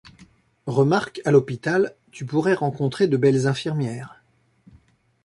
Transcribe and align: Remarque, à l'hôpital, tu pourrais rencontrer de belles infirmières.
Remarque, 0.65 1.21
à 1.25 1.31
l'hôpital, 1.31 1.93
tu 2.11 2.25
pourrais 2.25 2.55
rencontrer 2.55 3.07
de 3.07 3.17
belles 3.17 3.45
infirmières. 3.45 4.19